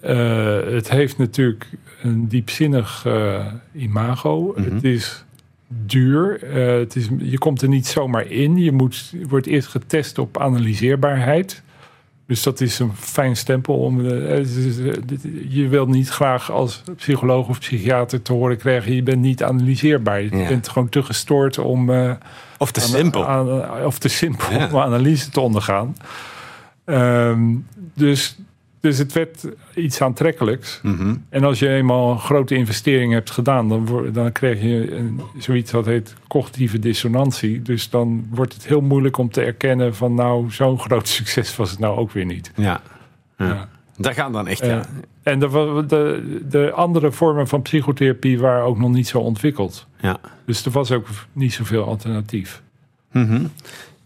[0.00, 1.66] eh, het heeft natuurlijk
[2.02, 4.52] een diepzinnig eh, imago.
[4.56, 4.74] Mhm.
[4.74, 5.24] Het is
[5.86, 6.42] duur.
[6.42, 8.56] Eh, het is, je komt er niet zomaar in.
[8.56, 11.62] Je moet, wordt eerst getest op analyseerbaarheid.
[12.26, 13.78] Dus dat is een fijn stempel.
[13.78, 14.44] Om, eh,
[15.48, 18.94] je wilt niet graag als psycholoog of psychiater te horen krijgen...
[18.94, 20.22] je bent niet analyseerbaar.
[20.22, 20.48] Je Ja.
[20.48, 21.90] bent gewoon te gestoord om...
[21.90, 22.12] eh,
[22.58, 23.26] Of te aan- simpel.
[23.28, 24.68] aan- of te simpel Ja.
[24.72, 25.96] om analyse te ondergaan.
[26.84, 27.54] Ehm,
[27.94, 28.36] dus,
[28.82, 30.80] dus het werd iets aantrekkelijks.
[30.82, 31.14] Mhm.
[31.28, 35.70] En als je eenmaal een grote investering hebt gedaan, dan, dan krijg je een, zoiets
[35.70, 37.62] dat heet cognitieve dissonantie.
[37.62, 41.70] Dus dan wordt het heel moeilijk om te erkennen van nou, zo'n groot succes was
[41.70, 42.52] het nou ook weer niet.
[42.56, 42.80] Ja.
[43.38, 43.46] ja.
[43.46, 43.68] Ja.
[43.96, 44.82] Daar gaan dan echt, Eh, ja.
[45.22, 49.86] En de, de, de andere vormen van psychotherapie waren ook nog niet zo ontwikkeld.
[50.00, 50.20] ja.
[50.46, 52.62] Dus er was ook niet zoveel alternatief.
[53.12, 53.46] Mhm.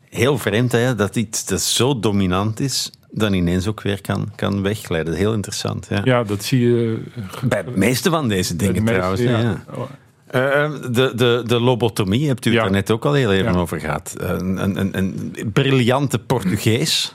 [0.09, 4.63] Heel vreemd hè, dat iets dat zo dominant is, dan ineens ook weer kan, kan
[4.63, 5.15] wegglijden.
[5.15, 5.87] Heel interessant.
[5.91, 6.01] Ja.
[6.05, 7.03] Ja, dat zie je.
[7.17, 9.23] eh, Bij de meeste van deze dingen meeste, trouwens.
[9.23, 9.65] ja.
[9.75, 9.83] Oh,
[10.27, 12.65] Eh, eh, de, de, de lobotomie hebt u het Ja.
[12.65, 13.59] daar net ook al heel even Ja.
[13.59, 14.15] over gehad.
[14.19, 17.15] Een, een, een, een briljante Portugees.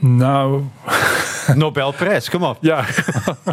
[0.00, 0.62] Nou,
[1.54, 2.58] Nobelprijs, kom op.
[2.60, 2.84] ja.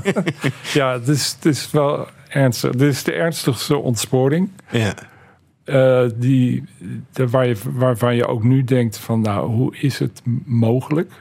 [0.73, 2.71] ja, het is, het is wel ernstig.
[2.71, 4.49] Dit is de ernstigste ontsporing.
[4.71, 4.93] Ja.
[5.63, 6.63] eh, die,
[7.13, 11.11] de, waar je, waarvan je ook nu denkt van, nou, hoe is het mogelijk?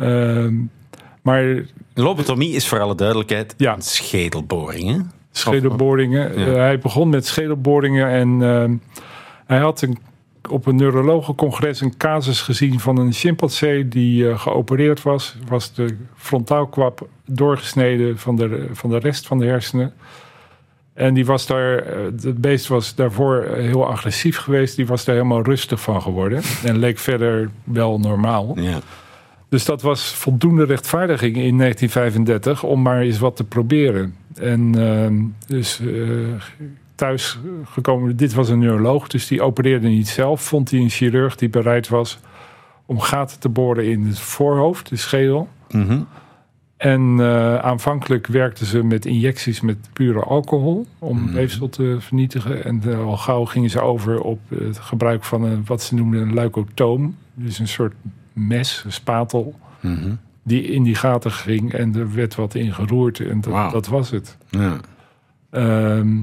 [0.00, 0.54] Ehm,
[1.22, 3.76] maar Lobotomie is voor alle duidelijkheid Ja.
[3.80, 5.10] schedelboringen.
[6.38, 6.46] Ja.
[6.46, 8.74] eh, hij begon met schedelboringen en ehm,
[9.46, 9.98] hij had een,
[10.50, 15.36] op een neurologencongres een casus gezien van een chimpansee die eh, geopereerd was.
[15.48, 19.92] Was de frontaalkwap doorgesneden van de, van de rest van de hersenen.
[20.94, 24.76] En die was daar, eh, het beest was daarvoor heel agressief geweest.
[24.76, 26.42] Die was daar helemaal rustig van geworden.
[26.64, 28.52] En leek verder wel normaal.
[28.60, 28.78] Ja.
[29.48, 34.14] Dus dat was voldoende rechtvaardiging in 1935 om maar eens wat te proberen.
[34.34, 35.14] En ehm,
[35.46, 35.88] dus eh,
[36.94, 40.42] thuis gekomen, dit was een neuroloog, dus die opereerde niet zelf.
[40.42, 42.18] Vond hij een chirurg die bereid was
[42.86, 45.48] om gaten te boren in het voorhoofd, de schedel.
[45.70, 46.00] Mhm.
[46.76, 52.64] En eh, aanvankelijk werkten ze met injecties met pure alcohol om weefsel te vernietigen.
[52.64, 56.20] En eh, al gauw gingen ze over op het gebruik van een, wat ze noemden
[56.20, 57.16] een leukotoom.
[57.34, 57.94] Dus een soort
[58.46, 60.10] mes, spatel, Mhm.
[60.42, 61.72] die in die gaten ging.
[61.72, 64.36] En er werd wat in geroerd en dat, dat was het.
[64.50, 64.76] Ja.
[65.50, 66.16] Ehm,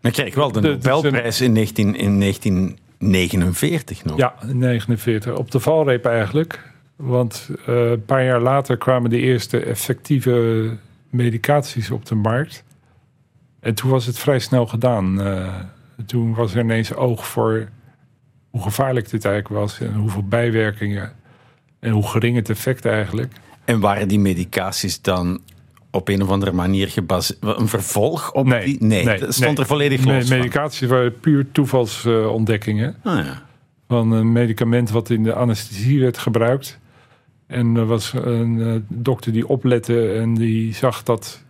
[0.00, 4.16] Maar kreeg wel de De- Nobelprijs in, 19, in 1949 nog.
[4.16, 5.36] ja, in 49.
[5.36, 6.72] Op de valreep eigenlijk.
[6.96, 10.70] Want eh, een paar jaar later kwamen de eerste effectieve
[11.10, 12.64] medicaties op de markt.
[13.60, 15.20] En toen was het vrij snel gedaan.
[15.22, 15.54] Eh,
[16.06, 17.68] toen was er ineens oog voor
[18.50, 19.80] hoe gevaarlijk dit eigenlijk was.
[19.80, 21.12] En hoeveel bijwerkingen.
[21.80, 23.32] En hoe gering het effect eigenlijk.
[23.64, 25.40] En waren die medicaties dan
[25.90, 27.38] op een of andere manier gebaseerd?
[27.42, 28.76] Een vervolg op Nee, die?
[28.84, 29.58] Nee, nee, dat stond nee.
[29.60, 30.36] er volledig los Me- van.
[30.36, 32.96] medicatie waren puur toevalsontdekkingen.
[33.02, 33.42] Ah, ja.
[33.88, 36.78] van een medicament wat in de anesthesie werd gebruikt.
[37.46, 41.42] En er was een eh, dokter die oplette en die zag dat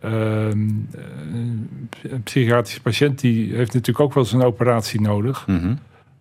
[0.00, 1.02] ehm, eh,
[2.10, 5.46] een psychiatrische patiënt die heeft natuurlijk ook wel eens een operatie nodig.
[5.46, 5.74] Mhm.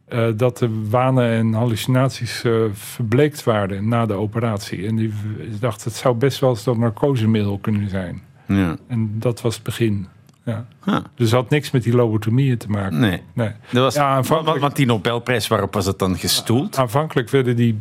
[0.10, 4.88] Eh, dat de wanen en hallucinaties eh, verbleekt waren na de operatie.
[4.88, 5.14] En die
[5.60, 8.22] dacht het zou best wel eens dat narcosemiddel kunnen zijn.
[8.46, 8.78] ja.
[8.88, 10.08] En dat was het begin.
[10.46, 10.66] Ja.
[10.86, 13.00] Ah, Dus het had niks met die lobotomieën te maken.
[13.00, 13.22] nee.
[13.34, 13.52] Nee.
[13.72, 16.78] Dat was, Ja, aanvankelijk- want, die Nobelprijs, waarop was het dan gestoeld?
[16.78, 17.80] Aanvankelijk werden die.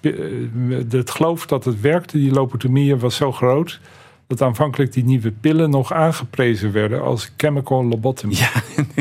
[0.00, 0.12] eh,
[0.90, 3.80] Het geloof dat het werkte, die lobotomieën, was zo groot.
[4.26, 8.34] dat aanvankelijk die nieuwe pillen nog aangeprezen werden als chemical lobotomy.
[8.34, 8.50] Ja.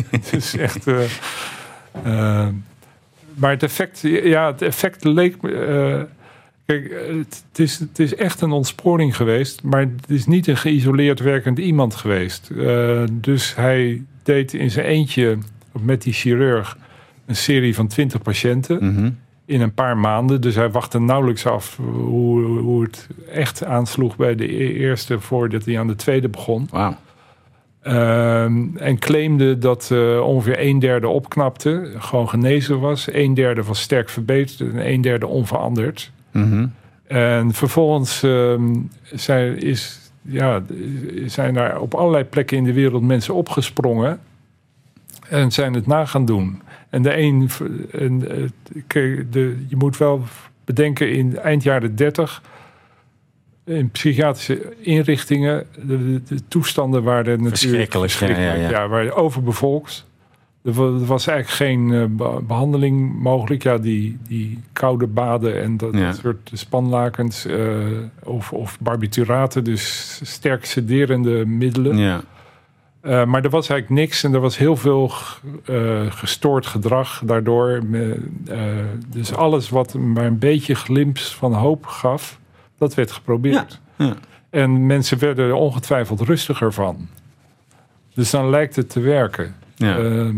[0.10, 0.88] Het is echt.
[0.88, 1.00] eh,
[2.04, 2.48] eh,
[3.34, 5.36] maar het effect, ja, het effect leek.
[5.44, 6.02] eh,
[6.66, 10.48] kijk, eh, het, het is, het is echt een ontsporing geweest, maar het is niet
[10.48, 12.50] een geïsoleerd werkend iemand geweest.
[12.58, 15.38] Eh, dus hij deed in zijn eentje
[15.80, 16.78] met die chirurg
[17.26, 19.10] een serie van 20 patiënten Mhm.
[19.46, 20.42] in een paar maanden.
[20.42, 25.66] Dus hij wachtte nauwelijks af hoe, hoe het echt aansloeg bij de e- eerste voordat
[25.66, 26.70] hij aan de tweede begon.
[27.86, 33.08] Ehm, en claimde dat eh, ongeveer een derde opknapte, gewoon genezen was.
[33.14, 36.12] Een derde was sterk verbeterd en een derde onveranderd.
[36.32, 36.68] Mhm.
[37.08, 38.74] En vervolgens ehm,
[39.14, 40.64] zijn, is, ja,
[41.26, 44.20] zijn er op allerlei plekken in de wereld mensen opgesprongen
[45.30, 46.62] en zijn het na gaan doen.
[46.90, 47.50] En de een,
[47.92, 50.24] en, eh, de, je moet wel
[50.64, 52.42] bedenken in eind jaren 30
[53.66, 58.72] in psychiatrische inrichtingen, de, de- de toestanden waren natuurlijk Verschrikkelijk, ja, verschrikkelijk.
[58.72, 58.88] ja, ja.
[58.88, 60.06] waren overbevolkt.
[60.64, 63.64] Er wa- was eigenlijk geen eh, be- behandeling mogelijk.
[63.64, 66.12] Ja, die, die koude baden en dat, Ja.
[66.12, 67.78] soort spanlakens eh,
[68.24, 71.98] of, of barbituraten, dus sterk sederende middelen.
[71.98, 72.22] Ja.
[73.02, 75.12] Eh, maar er was eigenlijk niks en er was heel veel
[76.10, 77.82] gestoord gedrag daardoor.
[79.08, 82.40] Dus alles wat maar een beetje glimp van hoop gaf,
[82.78, 83.80] dat werd geprobeerd.
[83.98, 84.16] Ja, ja.
[84.50, 87.08] En mensen werden er ongetwijfeld rustiger van.
[88.14, 89.56] Dus dan lijkt het te werken.
[89.76, 89.98] Ja.
[89.98, 90.38] Ehm,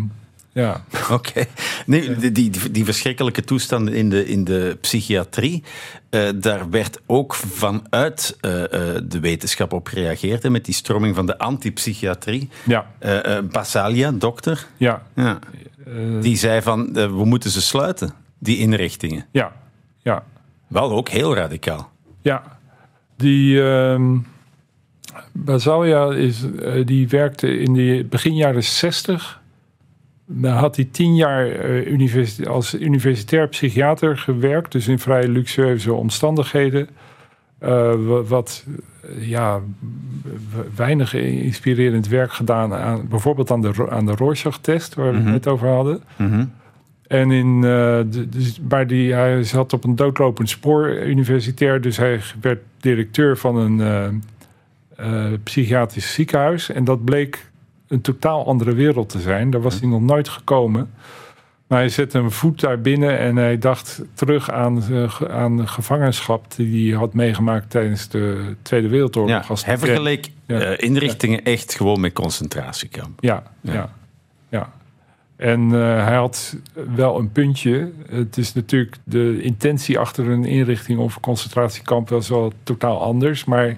[0.57, 0.83] ja.
[1.11, 1.45] Oké.
[1.85, 5.63] Nee, die, die, die verschrikkelijke toestanden in de, in de psychiatrie,
[6.09, 10.43] eh, daar werd ook vanuit eh, eh, de wetenschap op gereageerd.
[10.43, 12.49] Hè, met die stroming van de antipsychiatrie.
[12.65, 12.85] Ja,
[13.51, 15.39] Basalia, dokter, ja, ja,
[16.21, 19.25] die zei van we moeten ze sluiten, die inrichtingen.
[19.31, 19.51] ja,
[20.03, 20.23] ja.
[20.67, 21.91] Wel ook heel radicaal.
[22.27, 22.43] Ja,
[23.15, 23.61] die
[25.31, 29.41] Basalia is, eh, die werkte in de begin jaren 60.
[30.25, 35.93] Dan had hij tien jaar eh, universi- als universitair psychiater gewerkt, dus in vrij luxueuze
[35.93, 36.89] omstandigheden.
[37.59, 37.69] Eh,
[38.05, 38.65] wa- wat
[39.19, 39.59] ja,
[40.75, 45.47] weinig inspirerend werk gedaan aan bijvoorbeeld aan de, aan de Rorschach-test, waar we het net
[45.47, 46.01] over hadden.
[47.07, 47.61] En in, eh,
[48.09, 51.81] de, dus, maar die, hij zat op een doodlopend spoor universitair.
[51.81, 54.07] Dus hij werd directeur van een eh,
[55.25, 56.69] eh, psychiatrisch ziekenhuis.
[56.71, 57.49] En dat bleek
[57.87, 59.49] een totaal andere wereld te zijn.
[59.49, 60.89] Daar was hij nog nooit gekomen.
[61.67, 65.67] Maar hij zette een voet daar binnen en hij dacht terug aan, eh, aan de
[65.67, 69.47] gevangenschap die hij had meegemaakt tijdens de Tweede Wereldoorlog.
[69.47, 70.59] Ja, hij vergeleek Ja.
[70.59, 73.19] eh, inrichtingen echt gewoon met concentratiekamp.
[73.23, 73.93] Ja, ja.
[74.49, 74.71] ja.
[75.37, 76.55] En eh, hij had
[76.95, 77.91] wel een puntje.
[78.09, 83.45] Het is natuurlijk de intentie achter een inrichting of een concentratiekamp was wel totaal anders.
[83.45, 83.77] Maar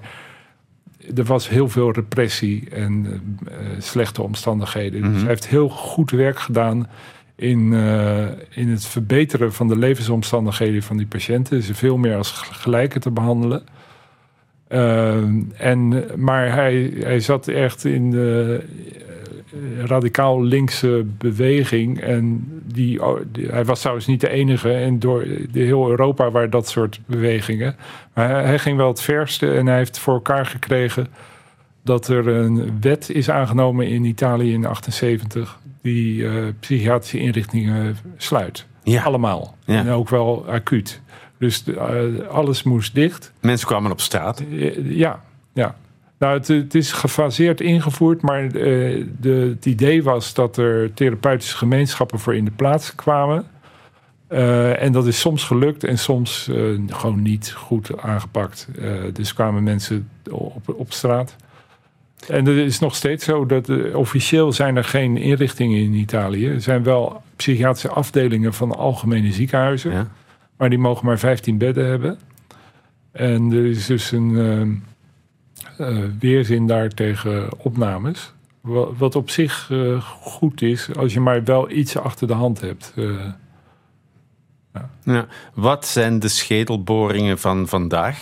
[1.15, 5.01] er was heel veel repressie en eh, eh, slechte omstandigheden.
[5.01, 6.87] Dus hij heeft heel goed werk gedaan
[7.35, 7.73] in,
[8.49, 11.63] in het verbeteren van de levensomstandigheden van die patiënten.
[11.63, 13.63] Ze veel meer als gelijken te behandelen.
[14.67, 18.63] Ehm, en, maar hij, hij zat echt in de
[19.85, 21.99] radicaal linkse beweging.
[22.01, 24.71] En die, oh, die- hij was trouwens niet de enige.
[24.73, 27.75] En door de heel Europa waren dat soort bewegingen.
[28.13, 31.07] Maar hij, hij ging wel het verste en hij heeft voor elkaar gekregen
[31.83, 38.65] dat er een wet is aangenomen in Italië in 78 die eh, psychiatrische inrichtingen sluit.
[38.83, 39.03] Ja.
[39.03, 39.55] Allemaal.
[39.65, 39.79] Ja.
[39.79, 41.01] En ook wel acuut.
[41.37, 43.31] Dus eh, alles moest dicht.
[43.39, 44.39] Mensen kwamen op straat.
[44.51, 45.21] Eh, Ja,
[45.53, 45.75] ja.
[46.19, 51.57] Nou, het, het is gefaseerd ingevoerd, maar eh, de, het idee was dat er therapeutische
[51.57, 53.47] gemeenschappen voor in de plaats kwamen.
[54.27, 56.55] Eh, en dat is soms gelukt en soms eh,
[56.87, 58.67] gewoon niet goed aangepakt.
[59.13, 61.35] Dus kwamen mensen op, op straat.
[62.27, 66.47] En het is nog steeds zo dat officieel zijn er geen inrichtingen in Italië.
[66.47, 69.91] Er zijn wel psychiatrische afdelingen van algemene ziekenhuizen.
[69.91, 70.07] Ja.
[70.57, 72.19] Maar die mogen maar 15 bedden hebben.
[73.11, 74.83] En er is dus een
[76.19, 78.33] weerzin daar tegen opnames.
[78.61, 82.61] Wa- Wat op zich eh, goed is, als je maar wel iets achter de hand
[82.61, 82.93] hebt.
[82.95, 83.25] Eh,
[85.03, 85.27] Ja.
[85.53, 88.21] Wat zijn de schedelboringen van vandaag?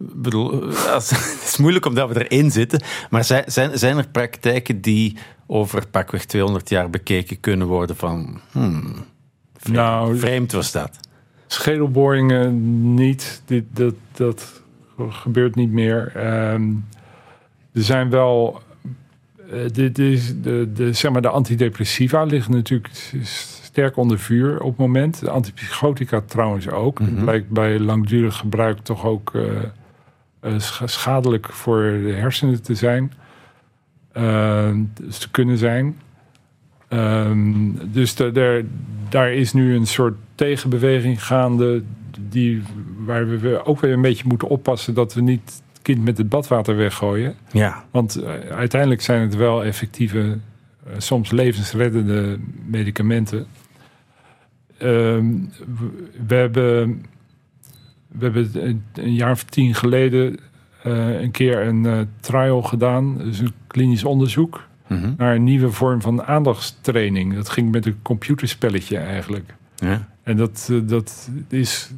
[0.00, 4.08] Ik bedoel, als, het is moeilijk omdat we erin zitten, maar zijn, zijn, zijn er
[4.08, 5.16] praktijken die
[5.46, 8.94] over pakweg 200 jaar bekeken kunnen worden van, hmm,
[9.56, 10.90] vreemd, Nou, vreemd was dat.
[11.46, 13.42] schedelboringen niet.
[13.44, 14.57] Dit, dat, dat
[15.08, 16.12] gebeurt niet meer.
[16.14, 16.70] Ehm,
[17.72, 18.62] er zijn wel.
[19.52, 22.88] eh, dit is de, de, zeg maar de antidepressiva liggen natuurlijk
[23.22, 25.20] sterk onder vuur op het moment.
[25.20, 26.98] De antipsychotica trouwens ook.
[26.98, 29.42] Het blijkt bij langdurig gebruik toch ook eh,
[30.40, 33.12] eh, scha- schadelijk voor de hersenen te zijn.
[34.12, 35.96] Ehm, dus te kunnen zijn.
[36.88, 38.62] Ehm, dus daar,
[39.08, 41.82] daar is nu een soort tegenbeweging gaande.
[42.28, 42.62] Die,
[43.08, 46.28] waar we ook weer een beetje moeten oppassen dat we niet het kind met het
[46.28, 47.34] badwater weggooien.
[47.52, 47.84] Ja.
[47.90, 50.38] Want eh, uiteindelijk zijn het wel effectieve,
[50.86, 53.46] eh, soms levensreddende medicamenten.
[54.78, 55.26] Ehm,
[56.26, 57.02] we- hebben,
[58.08, 58.50] we hebben
[58.94, 60.38] een, jaar of tien geleden
[60.82, 65.12] eh, een keer een trial gedaan, dus een klinisch onderzoek Mhm.
[65.16, 67.34] naar een nieuwe vorm van aandachtstraining.
[67.34, 69.54] Dat ging met een computerspelletje eigenlijk.
[69.76, 70.08] ja.
[70.22, 71.90] En dat, dat is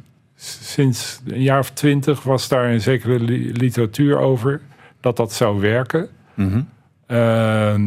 [0.43, 4.61] sinds een jaar of twintig was daar een zekere li- literatuur over
[4.99, 6.09] dat dat zou werken.
[7.07, 7.81] Ehm,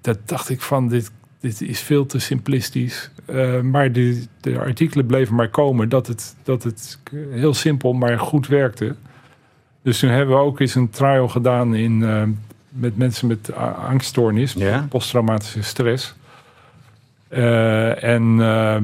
[0.00, 1.10] dat dacht ik van, dit,
[1.40, 3.10] dit is veel te simplistisch.
[3.26, 6.98] Eh, maar de, de artikelen bleven maar komen dat het, dat het
[7.30, 8.94] heel simpel, maar goed werkte.
[9.82, 12.22] Dus toen hebben we ook eens een trial gedaan in, eh,
[12.68, 13.54] met mensen met
[13.88, 14.54] angststoornis,
[14.88, 16.14] posttraumatische stress.
[17.28, 18.76] Eh, en eh,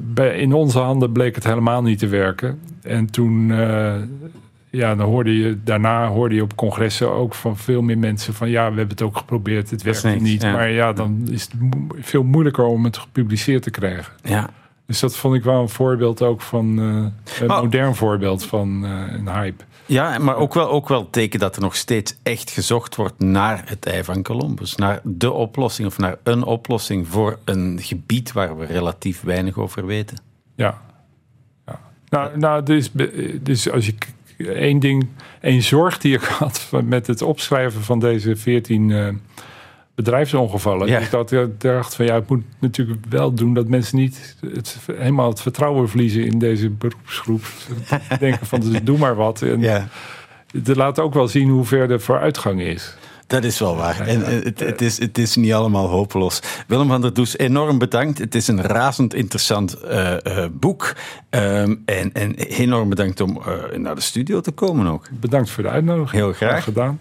[0.00, 2.58] bij- in onze handen bleek het helemaal niet te werken.
[2.82, 3.94] En toen, eh,
[4.70, 8.48] ja, dan hoorde je daarna hoorde je op congressen ook van veel meer mensen van
[8.50, 10.42] ja, we hebben het ook geprobeerd, het werkt niet.
[10.42, 10.52] ja.
[10.52, 14.12] Maar ja, dan is het mo- veel moeilijker om het gepubliceerd te krijgen.
[14.22, 14.50] Ja.
[14.86, 17.12] Dus dat vond ik wel een voorbeeld ook van een
[17.46, 19.64] Maar- modern voorbeeld van een hype.
[19.90, 23.62] Ja, maar ook wel, ook wel teken dat er nog steeds echt gezocht wordt naar
[23.66, 24.74] het ei van Columbus.
[24.74, 29.86] Naar de oplossing of naar een oplossing voor een gebied waar we relatief weinig over
[29.86, 30.18] weten.
[30.54, 30.80] Ja.
[31.66, 31.80] ja.
[32.08, 32.90] Nou, nou dus,
[33.40, 34.06] dus als je k-
[34.38, 35.06] één ding,
[35.40, 39.08] één zorg die ik had met het opschrijven van deze 14 eh,
[40.04, 40.98] bedrijfsongevallen, Ja.
[40.98, 44.76] is dat ik dacht van ja, het moet natuurlijk wel doen dat mensen niet het,
[44.92, 47.42] helemaal het vertrouwen verliezen in deze beroepsgroep.
[48.18, 49.42] Denken van dus doe maar wat.
[49.42, 49.88] En Ja,
[50.52, 52.94] het laat ook wel zien hoe ver de vooruitgang is.
[53.26, 54.00] dat is wel waar.
[54.00, 56.40] En eh, het, het, is, het is niet allemaal hopeloos.
[56.66, 58.18] Willem van der Does, enorm bedankt.
[58.18, 60.92] Het is een razend interessant eh, eh, boek.
[61.30, 63.42] Ehm, en, en enorm bedankt om
[63.76, 65.08] naar de studio te komen ook.
[65.20, 66.22] Bedankt voor de uitnodiging.
[66.22, 66.64] Heel graag.
[66.64, 67.00] gedaan.